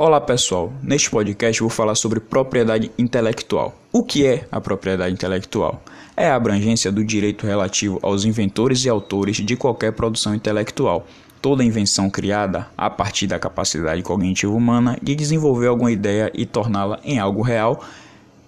[0.00, 3.76] Olá pessoal, neste podcast vou falar sobre propriedade intelectual.
[3.92, 5.82] O que é a propriedade intelectual?
[6.16, 11.04] É a abrangência do direito relativo aos inventores e autores de qualquer produção intelectual.
[11.42, 17.00] Toda invenção criada a partir da capacidade cognitiva humana de desenvolver alguma ideia e torná-la
[17.02, 17.82] em algo real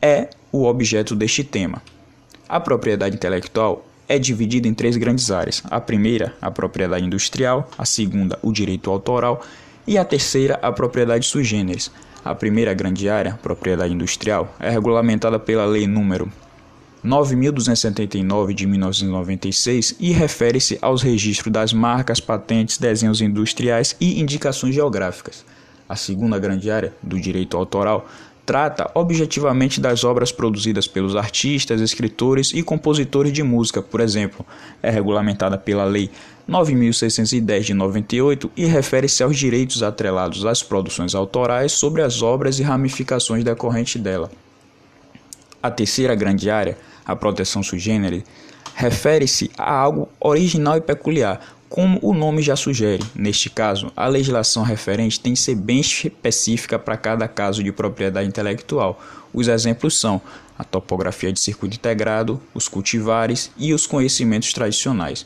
[0.00, 1.82] é o objeto deste tema.
[2.48, 5.64] A propriedade intelectual é dividida em três grandes áreas.
[5.68, 9.42] A primeira, a propriedade industrial, a segunda, o direito autoral
[9.90, 11.90] e a terceira, a propriedade sui generis.
[12.24, 16.30] A primeira grande área, propriedade industrial, é regulamentada pela Lei número
[17.04, 25.44] 9.279 de 1996 e refere-se aos registros das marcas, patentes, desenhos industriais e indicações geográficas.
[25.88, 28.08] A segunda grande área, do direito autoral,
[28.50, 34.44] trata objetivamente das obras produzidas pelos artistas, escritores e compositores de música, por exemplo,
[34.82, 36.10] é regulamentada pela Lei
[36.48, 42.64] 9610 de 98 e refere-se aos direitos atrelados às produções autorais sobre as obras e
[42.64, 44.28] ramificações decorrentes dela.
[45.62, 48.24] A terceira grande área, a proteção sui generis,
[48.74, 54.64] refere-se a algo original e peculiar, como o nome já sugere, neste caso, a legislação
[54.64, 59.00] referente tem que ser bem específica para cada caso de propriedade intelectual.
[59.32, 60.20] Os exemplos são
[60.58, 65.24] a topografia de circuito integrado, os cultivares e os conhecimentos tradicionais.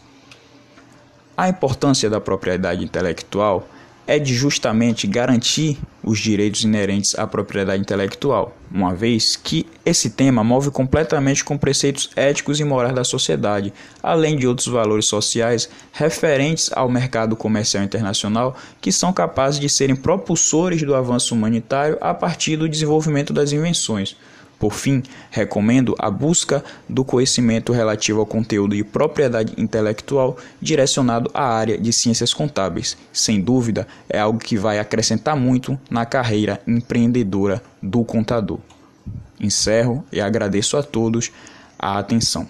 [1.35, 3.67] A importância da propriedade intelectual
[4.07, 10.45] é de justamente garantir os direitos inerentes à propriedade intelectual, uma vez que esse tema
[10.45, 16.71] move completamente com preceitos éticos e morais da sociedade, além de outros valores sociais referentes
[16.75, 22.57] ao mercado comercial internacional que são capazes de serem propulsores do avanço humanitário a partir
[22.57, 24.17] do desenvolvimento das invenções.
[24.65, 31.45] Por fim, recomendo a busca do conhecimento relativo ao conteúdo de propriedade intelectual direcionado à
[31.45, 32.97] área de ciências contábeis.
[33.13, 38.59] Sem dúvida, é algo que vai acrescentar muito na carreira empreendedora do contador.
[39.39, 41.31] Encerro e agradeço a todos
[41.79, 42.49] a atenção.